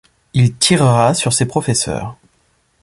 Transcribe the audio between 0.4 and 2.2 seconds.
tirera sur ses professeurs.